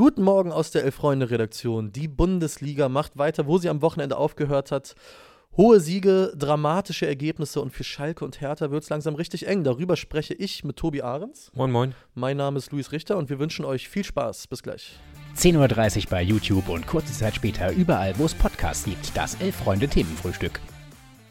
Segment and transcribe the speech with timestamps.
[0.00, 1.92] Guten Morgen aus der Elf-Freunde-Redaktion.
[1.92, 4.94] Die Bundesliga macht weiter, wo sie am Wochenende aufgehört hat.
[5.58, 9.62] Hohe Siege, dramatische Ergebnisse und für Schalke und Hertha wird es langsam richtig eng.
[9.62, 11.52] Darüber spreche ich mit Tobi Ahrens.
[11.54, 11.94] Moin, moin.
[12.14, 14.46] Mein Name ist Luis Richter und wir wünschen euch viel Spaß.
[14.46, 14.98] Bis gleich.
[15.36, 19.14] 10.30 Uhr bei YouTube und kurze Zeit später überall, wo es Podcasts gibt.
[19.14, 20.60] Das Elf-Freunde-Themenfrühstück.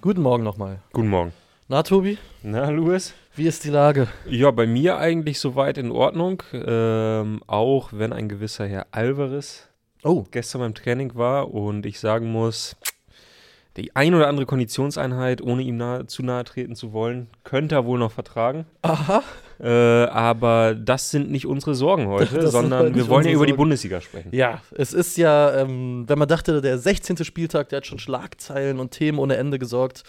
[0.02, 0.80] Guten Morgen nochmal.
[0.94, 1.34] Guten Morgen.
[1.72, 3.14] Na, Tobi, Na, Louis?
[3.36, 4.08] wie ist die Lage?
[4.28, 6.42] Ja, bei mir eigentlich soweit in Ordnung.
[6.52, 9.68] Ähm, auch wenn ein gewisser Herr Alvarez
[10.04, 12.76] Oh, gestern beim Training war und ich sagen muss,
[13.78, 17.86] die ein oder andere Konditionseinheit, ohne ihm nahe, zu nahe treten zu wollen, könnte er
[17.86, 18.66] wohl noch vertragen.
[18.82, 19.22] aha.
[19.62, 23.46] Äh, aber das sind nicht unsere Sorgen heute, Das sondern halt wir wollen ja über
[23.46, 23.58] die Sorgen.
[23.58, 24.30] Bundesliga sprechen.
[24.34, 27.18] Ja, es ist ja, ähm, wenn man dachte, der 16.
[27.26, 30.04] Spieltag, der hat schon Schlagzeilen und Themen ohne Ende gesorgt.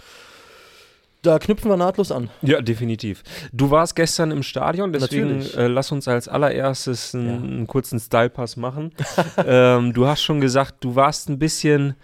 [1.22, 2.30] Da knüpfen wir nahtlos an.
[2.40, 3.22] Ja, definitiv.
[3.52, 7.34] Du warst gestern im Stadion, deswegen äh, lass uns als allererstes einen, Ja.
[7.36, 8.92] einen kurzen Stylepass machen.
[9.46, 11.94] ähm, du hast schon gesagt, du warst ein bisschen,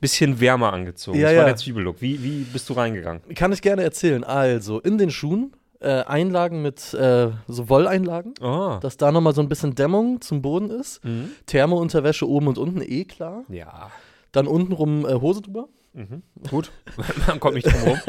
[0.00, 1.18] bisschen wärmer angezogen.
[1.18, 1.38] Ja, das ja.
[1.40, 1.96] war der Zwiebellook.
[2.00, 3.20] Wie, wie bist du reingegangen?
[3.34, 4.24] Kann ich gerne erzählen.
[4.24, 8.78] Also, in den Schuhen, äh, Einlagen mit äh, so Wolleinlagen, Oh.
[8.80, 11.04] dass da nochmal so ein bisschen Dämmung zum Boden ist.
[11.04, 11.32] Mhm.
[11.44, 13.44] Thermounterwäsche oben und unten, eh klar.
[13.48, 13.90] Ja.
[14.30, 15.68] Dann untenrum äh, Hose drüber.
[15.94, 16.22] Mhm.
[16.48, 16.72] Gut.
[17.26, 18.00] Man kommt nicht drum rum.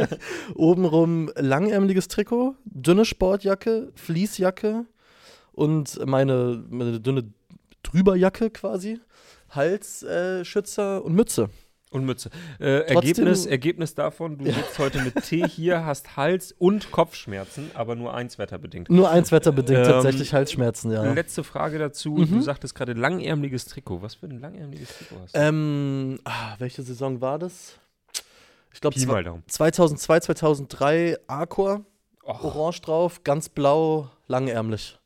[0.54, 4.86] Obenrum langärmeliges Trikot, dünne Sportjacke, Fließjacke
[5.52, 7.32] und meine, meine dünne
[7.82, 9.00] Drüberjacke quasi.
[9.50, 11.48] Halsschützer äh, und Mütze.
[11.90, 12.28] Und Mütze.
[12.60, 17.94] Äh, Ergebnis, Ergebnis davon, du sitzt heute mit Tee hier, hast Hals- und Kopfschmerzen, aber
[17.96, 18.90] nur eins wetterbedingt.
[18.90, 21.02] Nur eins wetterbedingt, Ähm, tatsächlich Halsschmerzen, ja.
[21.12, 22.10] Letzte Frage dazu.
[22.12, 22.30] Mhm.
[22.30, 24.02] Du sagtest gerade langärmeliges Trikot.
[24.02, 25.40] Was für ein langärmeliges Trikot hast du?
[25.40, 27.78] Ähm, ah, welche Saison war das?
[28.74, 29.42] Ich glaube Pi mal Daumen.
[29.46, 31.84] 2002, 2003 Arcor,
[32.22, 32.44] Och.
[32.44, 34.98] orange drauf, ganz blau, langärmlich.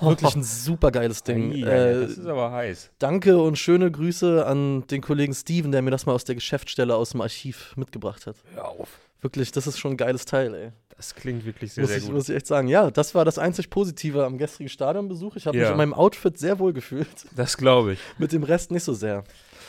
[0.00, 1.52] Wirklich ein super geiles Ding.
[1.52, 2.90] Ei, Äh, das ist aber heiß.
[2.98, 6.94] danke und schöne Grüße an den Kollegen Steven, der mir das mal aus der Geschäftsstelle
[6.96, 8.36] aus dem Archiv mitgebracht hat.
[8.54, 8.98] Hör auf.
[9.20, 10.72] Wirklich, das ist schon ein geiles Teil, ey.
[10.96, 12.14] Das klingt wirklich sehr, Muss sehr ich, gut.
[12.14, 12.68] muss ich echt sagen.
[12.68, 15.36] Ja, das war das einzig Positive am gestrigen Stadionbesuch.
[15.36, 15.72] Ich habe mich Ja.
[15.72, 17.06] in meinem Outfit sehr wohl gefühlt.
[17.34, 17.98] Das glaube ich.
[18.18, 19.24] Mit dem Rest nicht so sehr.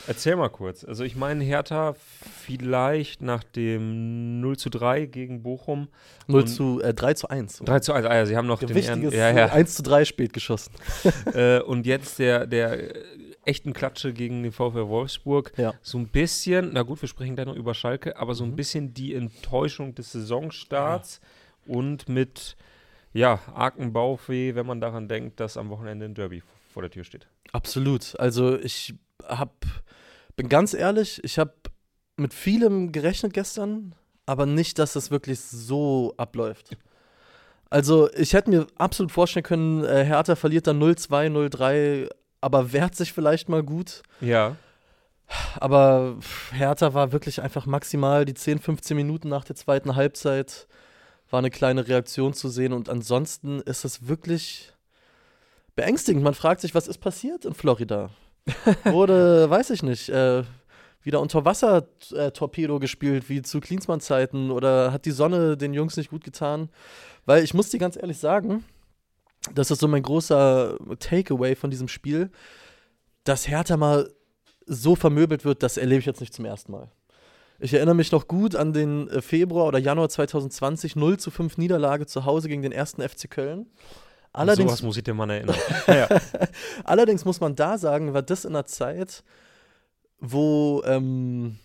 [0.08, 0.84] Erzähl mal kurz.
[0.84, 5.88] Also ich meine, Hertha vielleicht nach dem 0 zu 3 gegen Bochum.
[6.26, 7.58] 0 Und- zu, äh, 3 zu 1.
[7.64, 8.06] 3 zu 1.
[8.06, 9.52] Ah ja, sie haben noch den Wichtiges Ehren- ja, ja.
[9.52, 10.72] 1 zu 3 spät geschossen.
[11.34, 13.02] äh, Und jetzt der, der äh,
[13.44, 15.52] echten Klatsche gegen den VfL Wolfsburg.
[15.56, 15.74] Ja.
[15.82, 18.56] So ein bisschen, na gut, wir sprechen gleich noch über Schalke, aber so ein Mhm.
[18.56, 21.20] bisschen die Enttäuschung des Saisonstarts
[21.66, 22.56] und mit,
[23.12, 26.42] ja, argen Bauchweh, wenn man daran denkt, dass am Wochenende ein Derby
[26.72, 27.26] vor der Tür steht.
[27.52, 28.18] Absolut.
[28.18, 28.94] Also ich
[29.26, 29.64] hab,
[30.36, 31.54] bin ganz ehrlich, ich habe
[32.16, 33.94] mit vielem gerechnet gestern,
[34.26, 36.76] aber nicht, dass es wirklich so abläuft.
[37.70, 42.08] Also ich hätte mir absolut vorstellen können, äh, Hertha verliert dann 0-2, 0-3,
[42.40, 44.02] aber wehrt sich vielleicht mal gut.
[44.20, 44.56] Ja.
[45.60, 46.16] Aber
[46.52, 50.66] Hertha war wirklich einfach maximal die 10, 15 Minuten nach der zweiten Halbzeit
[51.30, 54.72] war eine kleine Reaktion zu sehen und ansonsten ist es wirklich
[55.76, 56.22] beängstigend.
[56.22, 58.10] Man fragt sich, was ist passiert in Florida?
[58.84, 60.42] Wurde, weiß ich nicht, äh,
[61.02, 65.74] wieder unter Wasser äh, Torpedo gespielt wie zu Klinsmann Zeiten oder hat die Sonne den
[65.74, 66.68] Jungs nicht gut getan?
[67.26, 68.64] Weil ich muss dir ganz ehrlich sagen,
[69.54, 72.30] das ist so mein großer Takeaway von diesem Spiel,
[73.24, 74.10] dass Hertha mal
[74.66, 76.90] so vermöbelt wird, das erlebe ich jetzt nicht zum ersten Mal.
[77.60, 81.58] Ich erinnere mich noch gut an den äh, Februar oder Januar 2020, 0 zu 5
[81.58, 83.66] Niederlage zu Hause gegen den ersten FC Köln.
[84.38, 85.56] Allerdings, Sowas muss ich dir mal erinnern.
[85.86, 86.08] ja.
[86.84, 89.22] allerdings muss man da sagen, war das in einer Zeit,
[90.20, 91.58] wo, ähm,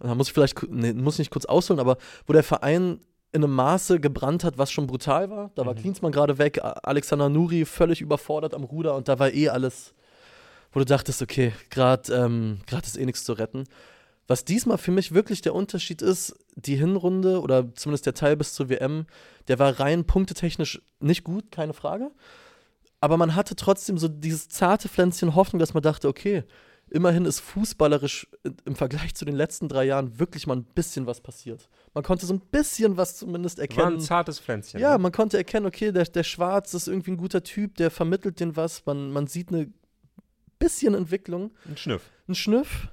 [0.00, 3.00] da muss ich vielleicht, nee, muss ich nicht kurz ausholen, aber wo der Verein
[3.32, 5.50] in einem Maße gebrannt hat, was schon brutal war.
[5.54, 5.78] Da war Mhm.
[5.78, 9.94] Klinsmann gerade weg, Alexander Nuri völlig überfordert am Ruder und da war eh alles,
[10.72, 13.64] wo du dachtest, okay, gerade ähm, grad ist eh nichts zu retten.
[14.26, 18.54] Was diesmal für mich wirklich der Unterschied ist, die Hinrunde oder zumindest der Teil bis
[18.54, 19.06] zur WM,
[19.48, 22.10] der war rein punktetechnisch nicht gut, keine Frage.
[23.00, 26.44] Aber man hatte trotzdem so dieses zarte Pflänzchen Hoffnung, dass man dachte, okay,
[26.90, 28.28] immerhin ist fußballerisch
[28.64, 31.68] im Vergleich zu den letzten drei Jahren wirklich mal ein bisschen was passiert.
[31.94, 33.94] Man konnte so ein bisschen was zumindest War erkennen.
[33.94, 34.80] ein zartes Pflänzchen.
[34.80, 34.98] Ja, ne?
[34.98, 38.56] man konnte erkennen, okay, der, der Schwarz ist irgendwie ein guter Typ, der vermittelt den
[38.56, 38.84] was.
[38.84, 39.72] Man, man sieht eine
[40.58, 42.10] bisschen Entwicklung, ein Schnüff.
[42.28, 42.88] ein Schnüff.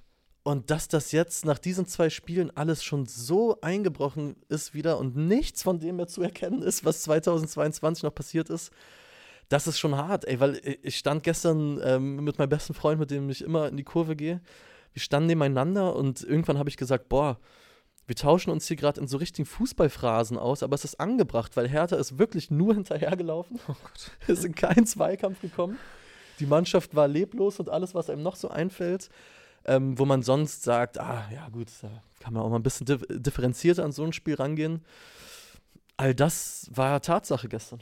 [0.47, 5.17] Und dass das jetzt nach diesen zwei Spielen alles schon so eingebrochen ist wieder und
[5.17, 8.71] nichts von dem mehr zu erkennen ist, was 2022 noch passiert ist,
[9.49, 13.11] das ist schon hart, ey, weil ich stand gestern ähm, mit meinem besten Freund, mit
[13.11, 14.39] dem ich immer in die Kurve gehe.
[14.93, 17.41] Wir standen nebeneinander und irgendwann habe ich gesagt, boah,
[18.05, 21.67] wir tauschen uns hier gerade in so richtigen Fußballphrasen aus, aber es ist angebracht, weil
[21.67, 23.59] Hertha ist wirklich nur hinterhergelaufen.
[23.67, 24.11] Oh Gott.
[24.27, 25.77] ist in keinen Zweikampf gekommen.
[26.39, 29.09] Die Mannschaft war leblos und alles, was einem noch so einfällt,
[29.65, 31.89] ähm, wo man sonst sagt, ah, ja gut, da
[32.19, 34.83] kann man auch mal ein bisschen dif differenzierter an so ein Spiel rangehen.
[35.99, 37.79] All das war Tatsache gestern.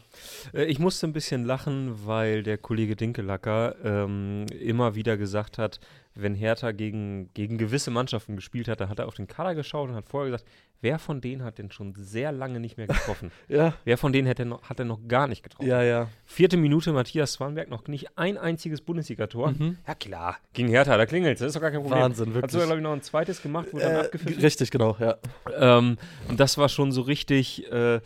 [0.53, 5.79] Äh, ich musste ein bisschen lachen, weil der Kollege Dinkelacker ähm, immer wieder gesagt hat,
[6.15, 9.89] wenn Hertha gegen, gegen gewisse Mannschaften gespielt hat, da hat er auf den Kader geschaut
[9.89, 10.49] und hat vorher gesagt,
[10.81, 13.31] wer von denen hat denn schon sehr lange nicht mehr getroffen?
[13.47, 13.73] ja.
[13.83, 15.67] Wer von denen hätte noch, hat er noch gar nicht getroffen?
[15.67, 16.07] Ja, ja.
[16.25, 19.51] Vierte Minute, Matthias Swanberg, noch nicht ein einziges Bundesligator.
[19.51, 19.77] Mhm.
[19.87, 22.01] Ja klar, gegen Hertha, da klingelt das ist doch gar kein Problem.
[22.01, 22.43] Wahnsinn, wirklich.
[22.43, 24.41] Hat sogar, glaube ich, noch ein zweites gemacht, wurde dann Äh, abgepfiffen.
[24.41, 25.17] richtig, genau, ja.
[25.57, 25.97] Ähm,
[26.29, 27.99] und das war schon so richtig, äh,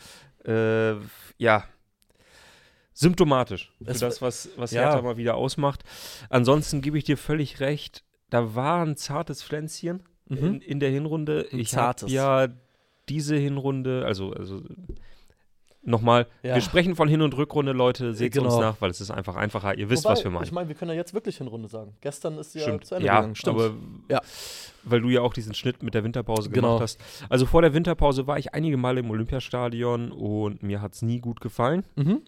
[0.46, 0.96] äh,
[1.38, 1.64] ja,
[3.00, 4.82] symptomatisch für Es- das, was, was ja.
[4.82, 5.84] Hertha mal wieder ausmacht.
[6.30, 10.62] Ansonsten gebe ich dir völlig recht, da war ein zartes Pflänzchen in, Mhm.
[10.62, 11.48] in der Hinrunde.
[11.52, 12.48] Ein ich habe ja
[13.08, 14.62] diese Hinrunde, also, also
[15.82, 16.56] nochmal, Ja.
[16.56, 18.62] wir sprechen von Hin- und Rückrunde, Leute, seht uns Genau.
[18.62, 19.76] nach, weil es ist einfach einfacher.
[19.78, 20.44] Ihr wisst, Wobei, was wir meinen.
[20.44, 21.96] Ich meine, wir können ja jetzt wirklich Hinrunde sagen.
[22.02, 22.86] Gestern ist ja Stimmt.
[22.86, 23.36] zu Ende ja, gegangen.
[23.36, 23.56] Stimmt.
[23.60, 23.74] aber
[24.10, 24.22] Ja.
[24.84, 26.68] weil du ja auch diesen Schnitt mit der Winterpause Genau.
[26.78, 27.00] gemacht hast.
[27.30, 31.20] Also vor der Winterpause war ich einige Male im Olympiastadion und mir hat es nie
[31.20, 31.84] gut gefallen.
[31.96, 32.22] mhm.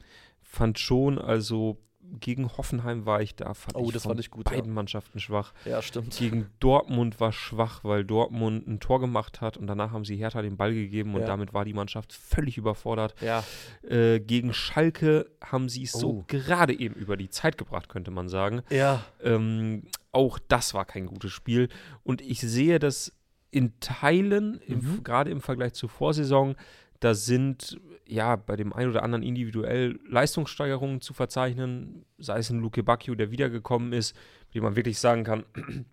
[0.53, 1.77] Fand schon, also
[2.19, 4.57] gegen Hoffenheim war ich da, fand Oh, ich das von fand ich gut, ja.
[4.57, 5.53] beiden Mannschaften schwach.
[5.63, 6.17] Ja, stimmt.
[6.17, 10.41] Gegen Dortmund war schwach, weil Dortmund ein Tor gemacht hat und danach haben sie Hertha
[10.41, 11.27] den Ball gegeben und Ja.
[11.27, 13.15] damit war die Mannschaft völlig überfordert.
[13.21, 13.45] Ja,
[13.87, 16.23] Äh, gegen Schalke haben sie es so Oh.
[16.27, 18.61] gerade eben über die Zeit gebracht, könnte man sagen.
[18.69, 21.69] ja, Ähm, auch das war kein gutes Spiel.
[22.03, 23.13] Und ich sehe das
[23.51, 25.03] in Teilen, Mhm.
[25.03, 26.55] gerade im Vergleich zur Vorsaison,
[27.01, 32.59] da sind ja bei dem einen oder anderen individuell Leistungssteigerungen zu verzeichnen, sei es ein
[32.59, 34.15] Luke Bacchio, der wiedergekommen ist,
[34.47, 35.43] mit dem man wirklich sagen kann,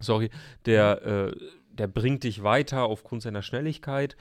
[0.00, 0.30] sorry,
[0.66, 1.36] der, äh,
[1.72, 4.16] der bringt dich weiter aufgrund seiner Schnelligkeit.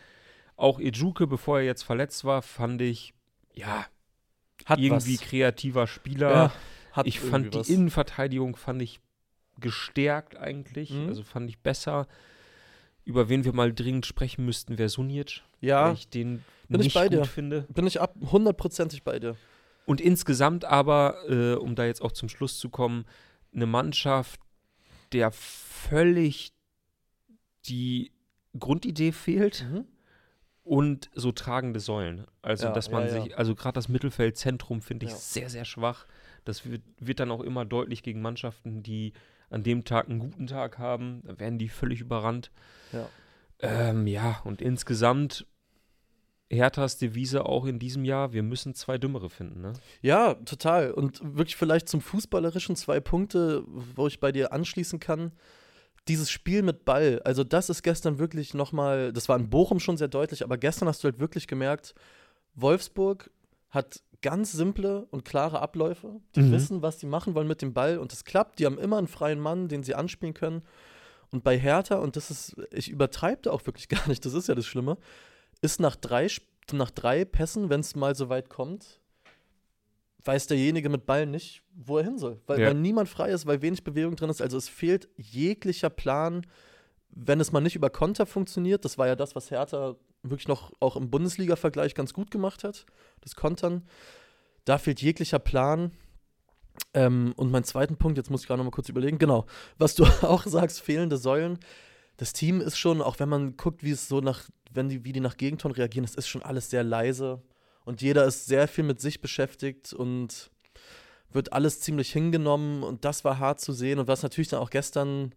[0.56, 3.14] Auch Ejuke, bevor er jetzt verletzt war, fand ich,
[3.54, 3.86] ja,
[4.66, 5.22] hat irgendwie was.
[5.22, 6.52] kreativer Spieler.
[6.96, 7.70] Ja, ich fand die was.
[7.70, 9.00] Innenverteidigung fand ich
[9.60, 11.08] gestärkt eigentlich, Mhm.
[11.08, 12.08] also fand ich besser.
[13.10, 16.86] Über wen wir mal dringend sprechen müssten, wäre Sunic, weil Ja, ich den bin ich
[16.86, 17.26] nicht bei gut dir.
[17.26, 17.66] finde.
[17.70, 19.36] bin ich ab hundertprozentig bei dir.
[19.88, 23.06] Und insgesamt aber, äh, um da jetzt auch zum Schluss zu kommen,
[23.52, 24.40] eine Mannschaft,
[25.12, 26.52] der völlig
[27.66, 28.12] die
[28.60, 29.86] Grundidee fehlt Mhm.
[30.64, 32.28] und so tragende Säulen.
[32.44, 36.06] Also, Ja, dass man ja, sich, also gerade das Mittelfeldzentrum finde ich sehr, sehr schwach.
[36.46, 39.14] Das wird, wird dann auch immer deutlich gegen Mannschaften, die
[39.50, 41.22] an dem Tag einen guten Tag haben.
[41.25, 42.51] Da werden die völlig überrannt.
[42.92, 43.07] Ja.
[43.62, 45.46] Ähm, ja, und insgesamt
[46.51, 49.74] Herthas Devise auch in diesem Jahr, wir müssen zwei Dümmere finden, ne?
[50.01, 50.92] Ja, total.
[50.92, 55.31] Und wirklich vielleicht zum Fußballerischen zwei Punkte, wo ich bei dir anschließen kann.
[56.07, 59.98] Dieses Spiel mit Ball, also das ist gestern wirklich nochmal, das war in Bochum schon
[59.98, 61.94] sehr deutlich, aber gestern hast du halt wirklich gemerkt,
[62.56, 63.30] Wolfsburg
[63.69, 66.19] hat ganz simple und klare Abläufe.
[66.36, 66.51] Die Mhm.
[66.51, 68.60] wissen, was die machen wollen mit dem Ball und es klappt.
[68.60, 70.62] Die haben immer einen freien Mann, den sie anspielen können.
[71.31, 74.48] Und bei Hertha, und das ist, ich übertreibe da auch wirklich gar nicht, das ist
[74.48, 74.98] ja das Schlimme,
[75.62, 76.27] ist nach drei,
[76.71, 79.00] nach drei Pässen, wenn es mal so weit kommt,
[80.25, 82.42] weiß derjenige mit Ball nicht, wo er hin soll.
[82.45, 82.68] Weil, Ja.
[82.68, 84.42] weil niemand frei ist, weil wenig Bewegung drin ist.
[84.42, 86.45] Also es fehlt jeglicher Plan,
[87.10, 88.83] wenn es mal nicht über Konter funktioniert.
[88.86, 92.86] Das war ja das, was Hertha wirklich noch auch im Bundesliga-Vergleich ganz gut gemacht hat.
[93.21, 93.88] Das Kontern.
[94.66, 95.92] Da fehlt jeglicher Plan.
[96.94, 99.45] Ähm, und mein zweiten Punkt, jetzt muss ich gerade noch mal kurz überlegen, genau,
[99.77, 101.60] was du auch sagst, fehlende Säulen.
[102.17, 105.13] Das Team ist schon, auch wenn man guckt, wie es so nach, wenn die, wie
[105.13, 107.41] die nach Gegentoren reagieren, das ist schon alles sehr leise.
[107.86, 110.51] Und jeder ist sehr viel mit sich beschäftigt und
[111.32, 112.84] wird alles ziemlich hingenommen.
[112.84, 114.00] Und das war hart zu sehen.
[114.00, 115.34] Und was natürlich dann auch gestern,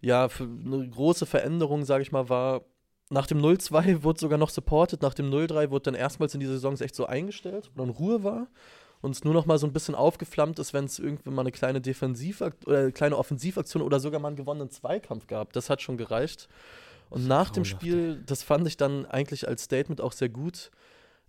[0.00, 2.64] ja, für eine große Veränderung, sage ich mal, war,
[3.10, 6.54] nach dem 0-2 wurde sogar noch supported, nach dem 0-3 wurde dann erstmals in dieser
[6.54, 8.48] Saison echt so eingestellt und dann Ruhe war
[9.00, 11.52] und es nur noch mal so ein bisschen aufgeflammt ist, wenn es irgendwann mal eine
[11.52, 15.52] kleine Defensivaktion oder eine kleine Offensivaktion oder sogar mal einen gewonnenen Zweikampf gab.
[15.52, 16.48] Das hat schon gereicht.
[17.08, 17.64] Und nach dem.
[17.64, 20.72] Spiel, das fand ich dann eigentlich als Statement auch sehr gut,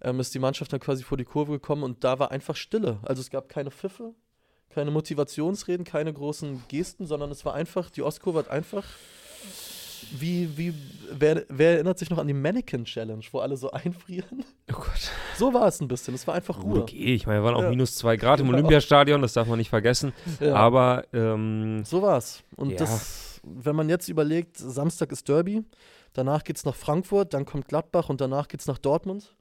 [0.02, 3.00] ähm, ist die Mannschaft dann quasi vor die Kurve gekommen und da war einfach Stille.
[3.04, 4.16] Also es gab keine Pfiffe,
[4.70, 8.86] keine Motivationsreden, keine großen Gesten, sondern es war einfach, die Ostkurve hat einfach
[10.12, 10.74] wie, wie,
[11.12, 14.44] wer, wer erinnert sich noch an die Mannequin Challenge, wo alle so einfrieren?
[14.72, 15.12] Oh Gott.
[15.38, 16.14] So war es ein bisschen.
[16.14, 16.82] Es war einfach Ruhe.
[16.82, 17.70] Okay, ich meine, wir waren auch Ja.
[17.70, 18.58] minus zwei Grad im Genau.
[18.60, 20.14] Olympiastadion, das darf man nicht vergessen.
[20.40, 20.56] Ja.
[20.56, 22.44] Aber ähm, So war's.
[22.56, 22.78] Und Ja.
[22.78, 25.64] das, wenn man jetzt überlegt, Samstag ist Derby,
[26.14, 29.34] danach geht's nach Frankfurt, dann kommt Gladbach und danach geht's nach Dortmund.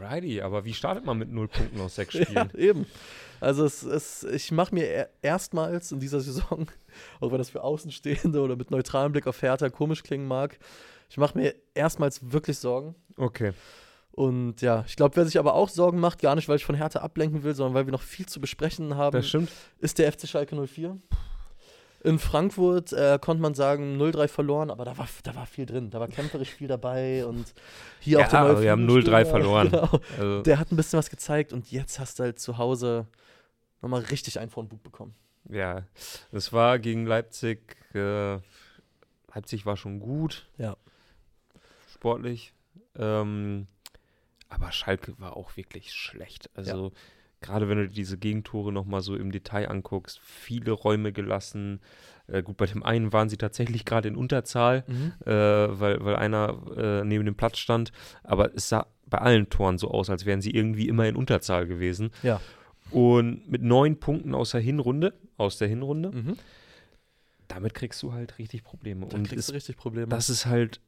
[0.00, 2.50] Alrighty, aber wie startet man mit null Punkten aus sechs Ja, Spielen?
[2.56, 2.86] eben.
[3.40, 6.66] Also es, es, ich mache mir er- erstmals in dieser Saison,
[7.20, 10.58] auch wenn das für Außenstehende oder mit neutralem Blick auf Hertha komisch klingen mag,
[11.10, 12.94] ich mache mir erstmals wirklich Sorgen.
[13.16, 13.52] Okay.
[14.10, 16.74] Und ja, ich glaube, wer sich aber auch Sorgen macht, gar nicht, weil ich von
[16.74, 19.16] Hertha ablenken will, sondern weil wir noch viel zu besprechen haben,
[19.78, 20.98] ist der FC Schalke 04.
[22.04, 25.90] In Frankfurt äh, konnte man sagen 0-3 verloren, aber da war, da war viel drin.
[25.90, 27.52] Da war kämpferisch viel dabei und
[28.00, 29.68] hier Ja, auch der neue wir haben Flügelstürmer, 0-3 verloren.
[29.70, 30.00] Genau.
[30.16, 33.06] Also, Der hat ein bisschen was gezeigt und jetzt hast du halt zu Hause
[33.82, 35.14] nochmal richtig einen vor den Bug bekommen.
[35.48, 35.82] ja,
[36.30, 37.76] das war gegen Leipzig.
[37.94, 38.38] Äh,
[39.34, 40.46] Leipzig war schon gut.
[40.56, 40.76] Ja.
[41.92, 42.52] Sportlich.
[42.96, 43.66] Ähm,
[44.48, 46.48] aber Schalke war auch wirklich schlecht.
[46.54, 46.92] Also
[47.40, 51.80] gerade wenn du dir diese Gegentore nochmal so im Detail anguckst, viele Räume gelassen.
[52.26, 54.84] Äh, gut, bei dem einen waren sie tatsächlich gerade in Unterzahl,
[55.24, 57.92] äh, weil, weil einer äh, neben dem Platz stand.
[58.24, 61.66] Aber es sah bei allen Toren so aus, als wären sie irgendwie immer in Unterzahl
[61.66, 62.10] gewesen.
[62.22, 62.40] Ja.
[62.90, 66.36] Und mit neun Punkten aus der Hinrunde, aus der Hinrunde, Mhm.
[67.48, 69.06] damit kriegst du halt richtig Probleme.
[69.06, 70.08] Da Und kriegst du richtig Probleme.
[70.08, 70.80] das ist halt,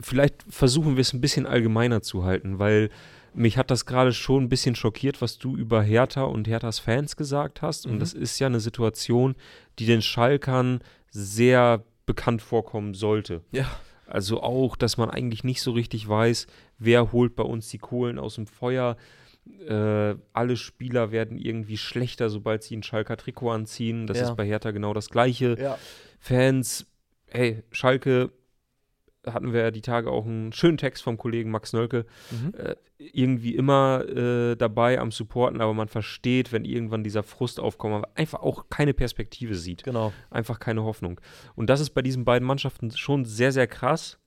[0.00, 2.90] vielleicht versuchen wir es ein bisschen allgemeiner zu halten, weil
[3.34, 7.16] mich hat das gerade schon ein bisschen schockiert, was du über Hertha und Herthas Fans
[7.16, 7.86] gesagt hast.
[7.86, 7.98] Und Mhm.
[8.00, 9.34] das ist ja eine Situation,
[9.78, 13.42] die den Schalkern sehr bekannt vorkommen sollte.
[13.52, 13.66] ja.
[14.06, 16.46] Also auch, dass man eigentlich nicht so richtig weiß,
[16.78, 18.98] wer holt bei uns die Kohlen aus dem Feuer.
[19.66, 24.06] Äh, alle Spieler werden irgendwie schlechter, sobald sie ein Schalker Trikot anziehen.
[24.06, 24.24] Das Ja.
[24.24, 25.56] ist bei Hertha genau das Gleiche.
[25.58, 25.78] Ja.
[26.20, 26.84] Fans,
[27.28, 28.30] hey, Schalke
[29.26, 32.06] hatten wir ja die Tage auch einen schönen Text vom Kollegen Max Nölke.
[32.30, 32.54] Mhm.
[32.54, 37.92] Äh, irgendwie immer äh, dabei am Supporten, aber man versteht, wenn irgendwann dieser Frust aufkommt,
[37.94, 40.12] man einfach auch keine Perspektive sieht Genau.
[40.30, 41.20] einfach keine Hoffnung.
[41.54, 44.18] Und das ist bei diesen beiden Mannschaften schon sehr, sehr krass.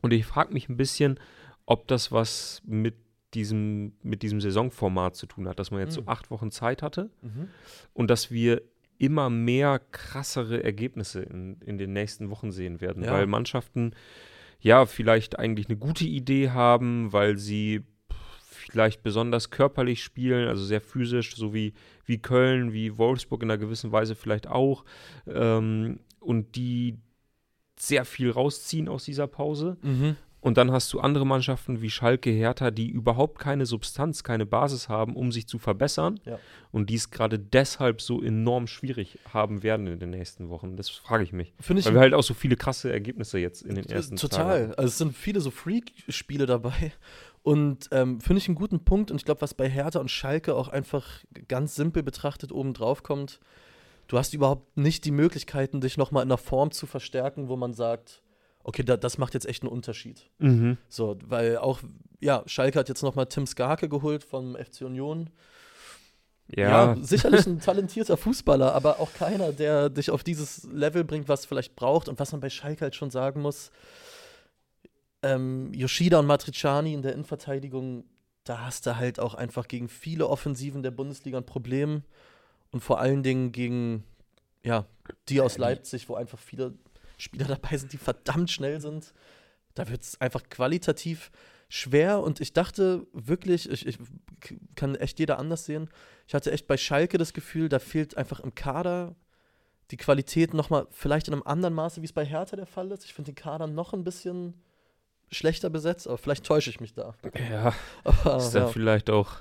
[0.00, 1.18] Und ich frage mich ein bisschen,
[1.66, 2.96] ob das was mit
[3.34, 6.08] diesem, mit diesem Saisonformat zu tun hat, dass man jetzt so Mhm.
[6.08, 7.48] acht Wochen Zeit hatte Mhm.
[7.94, 8.62] und dass wir
[9.02, 13.12] immer mehr krassere Ergebnisse in, in den nächsten Wochen sehen werden, Ja.
[13.12, 13.94] weil Mannschaften
[14.60, 17.82] ja vielleicht eigentlich eine gute Idee haben, weil sie
[18.40, 21.72] vielleicht besonders körperlich spielen, also sehr physisch, so wie,
[22.04, 24.84] wie Köln, wie Wolfsburg in einer gewissen Weise vielleicht auch,
[25.26, 26.98] ähm, und die
[27.76, 29.78] sehr viel rausziehen aus dieser Pause.
[29.82, 30.14] Mhm.
[30.42, 34.88] Und dann hast du andere Mannschaften wie Schalke, Hertha, die überhaupt keine Substanz, keine Basis
[34.88, 36.18] haben, um sich zu verbessern.
[36.24, 36.36] Ja.
[36.72, 40.76] Und die es gerade deshalb so enorm schwierig haben werden in den nächsten Wochen.
[40.76, 41.54] Das frage ich mich.
[41.60, 44.62] Finde ich Weil wir halt auch so viele krasse Ergebnisse jetzt in den ersten Total.
[44.62, 44.74] hatten.
[44.74, 46.92] Also es sind viele so Freak-Spiele dabei.
[47.44, 49.12] Und ähm, finde ich einen guten Punkt.
[49.12, 51.06] Und ich glaube, was bei Hertha und Schalke auch einfach
[51.46, 53.38] ganz simpel betrachtet oben drauf kommt,
[54.08, 57.74] du hast überhaupt nicht die Möglichkeiten, dich nochmal in einer Form zu verstärken, wo man
[57.74, 58.21] sagt,
[58.64, 60.28] okay, da, das macht jetzt echt einen Unterschied.
[60.38, 60.78] Mhm.
[60.88, 61.80] So, weil auch,
[62.20, 65.30] ja, Schalke hat jetzt nochmal Tim Skarke geholt vom FC Union.
[66.54, 71.46] Ja, sicherlich ein talentierter Fußballer, aber auch keiner, der dich auf dieses Level bringt, was
[71.46, 73.70] vielleicht braucht und was man bei Schalke halt schon sagen muss.
[75.22, 78.04] Ähm, Yoshida und Matriciani in der Innenverteidigung,
[78.44, 82.02] da hast du halt auch einfach gegen viele Offensiven der Bundesliga ein Problem
[82.70, 84.04] und vor allen Dingen gegen,
[84.64, 84.84] ja,
[85.28, 86.74] die aus Leipzig, wo einfach viele
[87.22, 89.14] Spieler dabei sind, die verdammt schnell sind.
[89.74, 91.30] Da wird es einfach qualitativ
[91.68, 93.98] schwer und ich dachte wirklich, ich, ich
[94.74, 95.88] kann echt jeder anders sehen.
[96.26, 99.14] Ich hatte echt bei Schalke das Gefühl, da fehlt einfach im Kader
[99.90, 103.04] die Qualität nochmal, vielleicht in einem anderen Maße, wie es bei Hertha der Fall ist.
[103.04, 104.54] Ich finde den Kader noch ein bisschen
[105.30, 107.14] schlechter besetzt, aber vielleicht täusche ich mich da.
[107.50, 107.74] ja,
[108.04, 109.36] Aber, ist dann ja, vielleicht auch,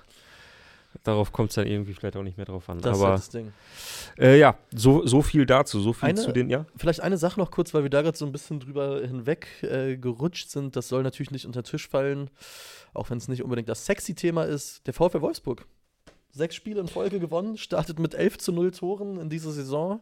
[1.04, 2.80] darauf kommt es dann irgendwie vielleicht auch nicht mehr drauf an.
[2.80, 3.54] das ist halt Aber das Ding.
[4.20, 6.66] äh, ja, so, so viel dazu, so viel Eine- zu den, ja.
[6.76, 9.98] Vielleicht eine Sache noch kurz, weil wir da gerade so ein bisschen drüber hinweg äh,
[9.98, 10.76] gerutscht sind.
[10.76, 12.30] Das soll natürlich nicht unter den Tisch fallen,
[12.94, 14.86] auch wenn es nicht unbedingt das sexy Thema ist.
[14.88, 15.66] Der VfL Wolfsburg.
[16.34, 20.00] Sechs Spiele in Folge gewonnen, startet mit 11 zu 0 Toren in dieser Saison.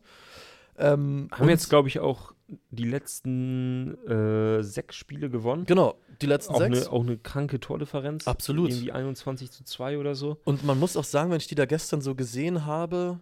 [0.79, 2.33] Ähm, Haben und- jetzt, glaube ich, auch
[2.71, 5.65] die letzten äh, sechs Spiele gewonnen.
[5.65, 6.81] Genau, die letzten Auch sechs.
[6.83, 8.27] eine, auch eine kranke Tordifferenz.
[8.27, 8.69] Absolut.
[8.71, 10.39] Irgendwie 21 zu 2 oder so.
[10.45, 13.19] Und man muss auch sagen, wenn ich die da gestern so gesehen habe,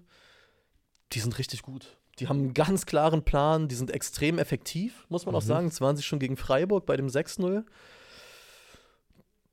[1.13, 1.97] die sind richtig gut.
[2.19, 5.47] Die haben einen ganz klaren Plan, die sind extrem effektiv, muss man auch Mhm.
[5.47, 5.67] sagen.
[5.69, 7.63] Das waren sie schon gegen Freiburg bei dem 6-0.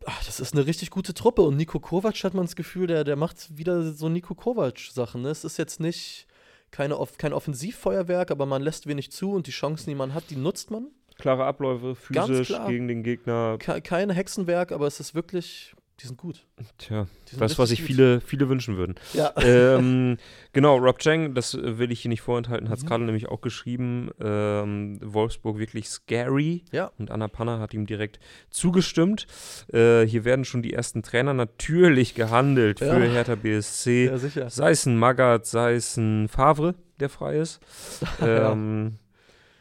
[0.07, 1.43] Ach, das ist eine richtig gute Truppe.
[1.43, 5.23] Und Nico Kovac hat man das Gefühl, der, der macht wieder so Nico Kovac-Sachen.
[5.23, 5.31] Ne?
[5.31, 6.27] Es ist jetzt nicht
[6.75, 10.25] keine, Off- kein Offensivfeuerwerk, aber man lässt wenig zu und die Chancen, die man hat,
[10.31, 10.89] die nutzt man.
[11.19, 12.69] Klare Abläufe, physisch klar.
[12.69, 13.57] gegen den Gegner.
[13.61, 16.45] Ke kein Hexenwerk, aber es ist wirklich, die sind gut.
[16.79, 17.87] Tja, sind das, was sich gut.
[17.87, 18.97] viele, viele wünschen würden.
[19.13, 19.33] Ja.
[19.43, 20.17] ähm,
[20.53, 22.89] genau, Rob Chang, das äh, will ich hier nicht vorenthalten, hat es Mhm.
[22.89, 24.11] gerade nämlich auch geschrieben.
[24.21, 26.65] Ähm, Wolfsburg wirklich scary.
[26.73, 26.91] Ja.
[26.99, 28.19] Und Anna Panna hat ihm direkt
[28.51, 29.27] zugestimmt.
[29.73, 32.95] Äh, hier werden schon die ersten Trainer natürlich gehandelt Ja.
[32.95, 34.07] für Hertha BSC.
[34.07, 34.51] Ja, sicher.
[34.51, 37.61] Sei es ein Magath, sei es ein Favre, der frei ist.
[38.21, 38.53] Ja.
[38.53, 38.99] ähm,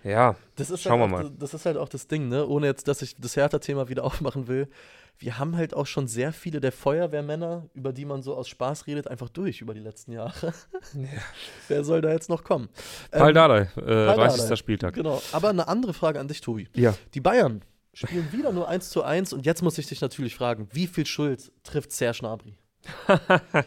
[0.03, 1.31] Ja, Das ist Schauen halt wir auch, mal.
[1.39, 2.45] Das ist halt auch das Ding, ne?
[2.47, 4.67] Ohne jetzt, dass ich das Hertha-Thema wieder aufmachen will.
[5.19, 8.87] Wir haben halt auch schon sehr viele der Feuerwehrmänner, über die man so aus Spaß
[8.87, 10.53] redet, einfach durch über die letzten Jahre.
[11.67, 12.67] Wer soll da jetzt noch kommen?
[13.11, 14.39] Paul Ähm, Dardai, äh, Paul 30.
[14.41, 14.55] Dardai.
[14.55, 14.93] Spieltag.
[14.95, 15.21] Genau.
[15.31, 16.67] Aber eine andere Frage an dich, Tobi.
[16.75, 16.95] Ja.
[17.13, 17.61] Die Bayern
[17.93, 21.05] spielen wieder nur 1 zu 1 und jetzt muss ich dich natürlich fragen, wie viel
[21.05, 22.55] Schuld trifft Serge Gnabry?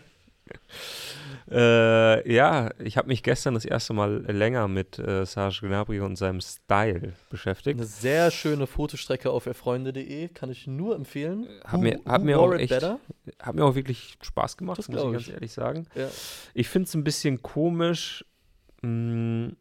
[1.50, 6.16] Äh, ja, ich habe mich gestern das erste Mal länger mit äh, Serge Gnabry und
[6.16, 7.78] seinem Style beschäftigt.
[7.78, 11.46] Eine sehr schöne Fotostrecke auf erfreunde.de, kann ich nur empfehlen.
[11.64, 12.98] Hat mir- hat mir wore auch echt better?
[13.40, 15.32] Hat mir auch wirklich Spaß gemacht, Das muss ich glaub ganz ich.
[15.34, 15.86] ehrlich sagen.
[15.94, 16.08] Ja.
[16.54, 18.24] Ich finde es ein bisschen komisch.
[18.82, 19.52] mh,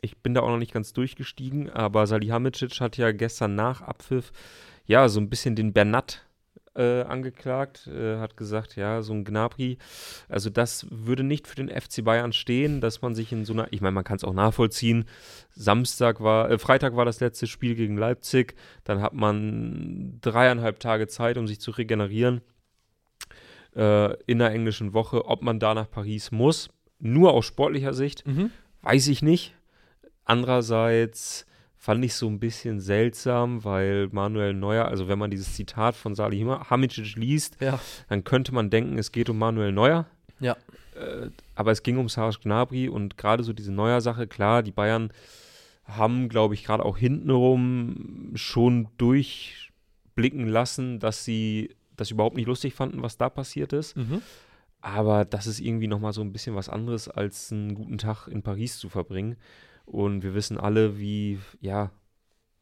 [0.00, 4.32] Ich bin da auch noch nicht ganz durchgestiegen, aber Salihamidzic hat ja gestern nach Abpfiff
[4.84, 6.24] ja so ein bisschen den Bernat
[6.74, 9.78] äh, angeklagt, äh, hat gesagt, ja, so ein Gnabry,
[10.28, 13.68] also das würde nicht für den FC Bayern stehen, dass man sich in so einer,
[13.72, 15.04] ich meine, man kann es auch nachvollziehen.
[15.50, 21.08] Samstag war, äh, Freitag war das letzte Spiel gegen Leipzig, dann hat man dreieinhalb Tage
[21.08, 22.40] Zeit, um sich zu regenerieren
[23.76, 26.70] äh, in der englischen Woche, ob man da nach Paris muss.
[26.98, 28.50] Nur aus sportlicher Sicht, Mhm.
[28.82, 29.54] weiß ich nicht.
[30.24, 31.46] Andererseits
[31.84, 36.14] fand ich so ein bisschen seltsam, weil Manuel Neuer, also wenn man dieses Zitat von
[36.14, 37.80] Salih Hamicic liest, Ja.
[38.08, 40.06] dann könnte man denken, es geht um Manuel Neuer.
[40.38, 40.52] Ja.
[40.94, 45.10] Äh, aber es ging um Serge Gnabry und gerade so diese Neuer-Sache, klar, die Bayern
[45.84, 52.74] haben, glaube ich, gerade auch hintenrum schon durchblicken lassen, dass sie das überhaupt nicht lustig
[52.74, 53.96] fanden, was da passiert ist.
[53.96, 54.22] Mhm.
[54.80, 58.42] Aber das ist irgendwie nochmal so ein bisschen was anderes, als einen guten Tag in
[58.42, 59.34] Paris zu verbringen.
[59.84, 61.90] Und wir wissen alle, wie, ja,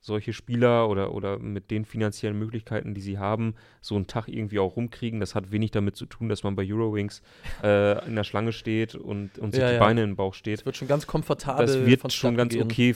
[0.02, 4.58] solche Spieler oder, oder mit den finanziellen Möglichkeiten, die sie haben, so einen Tag irgendwie
[4.58, 5.20] auch rumkriegen.
[5.20, 7.20] Das hat wenig damit zu tun, dass man bei Eurowings
[7.62, 9.80] äh, in der Schlange steht und, und sich Ja, die ja.
[9.80, 10.60] Beine in den Bauch steht.
[10.60, 11.66] Es wird schon ganz komfortabel.
[11.66, 12.62] Das wird schon ganz gehen.
[12.62, 12.94] okay,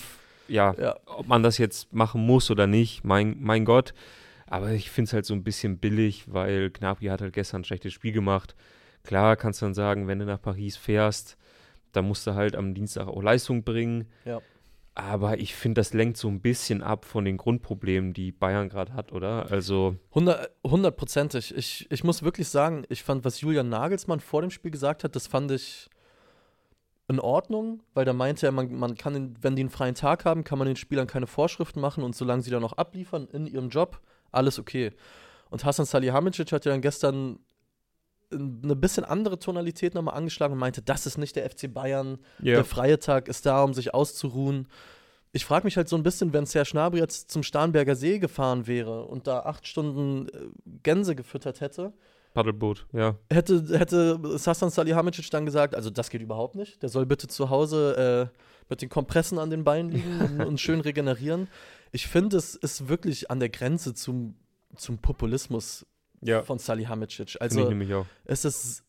[0.49, 0.97] ja, Ja.
[1.05, 3.93] ob man das jetzt machen muss oder nicht, mein, mein Gott.
[4.47, 7.65] Aber ich finde es halt so ein bisschen billig, weil Gnabry hat halt gestern ein
[7.65, 8.55] schlechtes Spiel gemacht.
[9.03, 11.37] Klar kannst du dann sagen, wenn du nach Paris fährst,
[11.97, 14.09] dann musst du halt am Dienstag auch Leistung bringen.
[14.25, 14.41] Ja.
[14.97, 18.93] Aber ich finde, das lenkt so ein bisschen ab von den Grundproblemen, die Bayern gerade
[18.93, 19.51] hat, oder?
[19.51, 21.53] Also, Hundert- Hundertprozentig.
[21.57, 25.17] Ich, ich muss wirklich sagen, ich fand, was Julian Nagelsmann vor dem Spiel gesagt hat,
[25.17, 25.91] das fand ich
[27.09, 30.25] in Ordnung, weil da meinte er, man, man kann, den, wenn die einen freien Tag
[30.25, 33.47] haben, kann man den Spielern keine Vorschriften machen und solange sie dann noch abliefern in
[33.47, 34.93] ihrem Job, alles okay.
[35.51, 37.41] Und Hasan Salihamidzic hat ja dann gestern
[38.33, 42.55] eine bisschen andere Tonalität nochmal angeschlagen und meinte, das ist nicht der FC Bayern, ja.
[42.55, 44.69] der freie Tag ist da, um sich auszuruhen.
[45.33, 48.67] Ich frage mich halt so ein bisschen, wenn Serge Gnabry jetzt zum Starnberger See gefahren
[48.67, 50.49] wäre und da acht Stunden äh,
[50.83, 51.93] Gänse gefüttert hätte,
[52.35, 53.17] Paddelboot, ja.
[53.31, 56.83] hätte, hätte Sassan Salihamidzic dann gesagt, also das geht überhaupt nicht.
[56.83, 60.61] Der soll bitte zu Hause äh, mit den Kompressen an den Beinen liegen und, und
[60.61, 61.49] schön regenerieren.
[61.93, 64.35] Ich finde, es ist wirklich an der Grenze zum,
[64.75, 65.87] zum Populismus
[66.25, 67.37] Ja, von Salihamidzic.
[67.41, 67.71] Also
[68.25, 68.85] es ist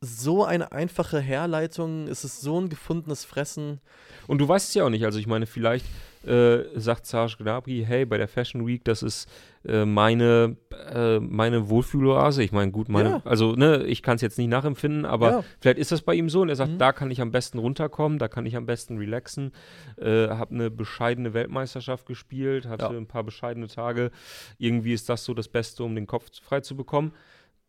[0.00, 3.80] so eine einfache Herleitung, es ist so ein gefundenes Fressen.
[4.26, 5.04] Und du weißt es ja auch nicht.
[5.04, 5.86] Also ich meine, vielleicht
[6.26, 9.28] äh, sagt Serge Gnabry, hey, bei der Fashion Week, das ist
[9.66, 10.56] äh, meine,
[10.92, 12.42] äh, meine Wohlfühloase.
[12.42, 13.22] Ich meine, gut, meine, Ja.
[13.24, 15.44] also ne, ich kann es jetzt nicht nachempfinden, aber Ja.
[15.60, 16.78] vielleicht ist das bei ihm so und er sagt, Mhm.
[16.78, 19.52] da kann ich am besten runterkommen, da kann ich am besten relaxen.
[19.96, 22.90] Äh, habe eine bescheidene Weltmeisterschaft gespielt, hatte Ja.
[22.90, 24.10] ein paar bescheidene Tage.
[24.58, 27.12] Irgendwie ist das so das Beste, um den Kopf frei zu bekommen.